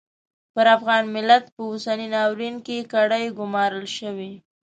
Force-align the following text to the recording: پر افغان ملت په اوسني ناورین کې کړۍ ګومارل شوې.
پر 0.53 0.65
افغان 0.75 1.03
ملت 1.15 1.43
په 1.55 1.61
اوسني 1.69 2.07
ناورین 2.15 2.55
کې 2.65 2.87
کړۍ 2.93 3.25
ګومارل 3.37 3.85
شوې. 3.97 4.31